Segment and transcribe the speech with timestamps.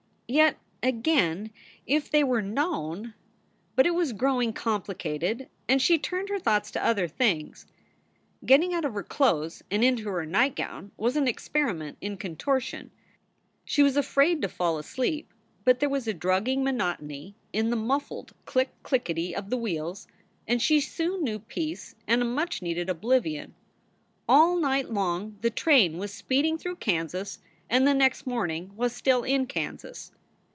[0.33, 1.51] Yet again,
[1.85, 3.15] if they were known
[3.75, 7.65] But it was growing complicated and she turned her thoughts to other things.
[8.45, 12.91] Getting out of her clothes and into her nightgown was an experiment in contortion.
[13.65, 15.33] She was afraid to fall asleep,
[15.65, 20.07] but there was a drugging monotony in the muffled click clickety of the wheels
[20.47, 23.53] and she soon knew peace and a much needed oblivion.
[24.29, 27.39] All night long the train was speeding through Kansas,
[27.69, 30.13] and the next morning was still in Kansas.